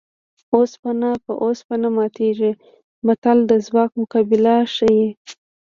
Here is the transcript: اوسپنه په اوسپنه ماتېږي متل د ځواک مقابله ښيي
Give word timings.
اوسپنه 0.55 1.09
په 1.25 1.31
اوسپنه 1.43 1.87
ماتېږي 1.97 2.51
متل 3.05 3.37
د 3.49 3.51
ځواک 3.65 3.91
مقابله 4.01 4.55
ښيي 4.75 5.07